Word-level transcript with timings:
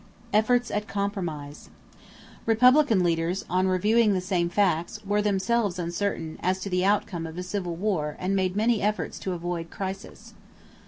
=Efforts 0.33 0.71
at 0.71 0.87
Compromise.= 0.87 1.69
Republican 2.47 3.03
leaders, 3.03 3.45
on 3.51 3.67
reviewing 3.67 4.15
the 4.15 4.19
same 4.19 4.49
facts, 4.49 4.99
were 5.05 5.21
themselves 5.21 5.77
uncertain 5.77 6.39
as 6.41 6.59
to 6.59 6.71
the 6.71 6.83
outcome 6.83 7.27
of 7.27 7.37
a 7.37 7.43
civil 7.43 7.75
war 7.75 8.15
and 8.17 8.35
made 8.35 8.55
many 8.55 8.81
efforts 8.81 9.19
to 9.19 9.33
avoid 9.33 9.67
a 9.67 9.69
crisis. 9.69 10.33